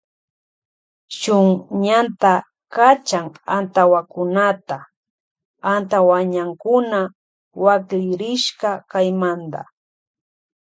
Shun 1.17 1.47
ñanta 1.85 2.33
kachan 2.75 3.27
antawakunata 3.57 4.77
antawañankuna 5.73 6.99
waklirishka 7.63 8.69
kaymanta. 8.91 9.61